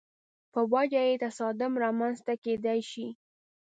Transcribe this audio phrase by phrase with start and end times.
[0.53, 3.07] په وجه یې تصادم رامنځته کېدای شي.